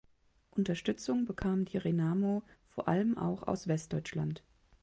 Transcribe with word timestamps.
Unterstützung 0.49 1.25
bekam 1.25 1.65
die 1.65 1.77
Renamo 1.77 2.41
vor 2.65 2.87
allem 2.87 3.19
auch 3.19 3.43
aus 3.47 3.67
Westdeutschland. 3.67 4.41